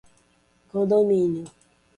[0.71, 1.45] condômino